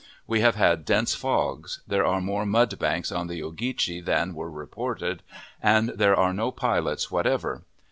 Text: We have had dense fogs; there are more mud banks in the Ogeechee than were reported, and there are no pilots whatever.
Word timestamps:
We 0.25 0.41
have 0.41 0.55
had 0.55 0.83
dense 0.83 1.13
fogs; 1.13 1.83
there 1.87 2.03
are 2.03 2.19
more 2.21 2.43
mud 2.43 2.79
banks 2.79 3.11
in 3.11 3.27
the 3.27 3.43
Ogeechee 3.43 4.01
than 4.03 4.33
were 4.33 4.49
reported, 4.49 5.21
and 5.61 5.89
there 5.89 6.15
are 6.17 6.33
no 6.33 6.49
pilots 6.49 7.11
whatever. 7.11 7.61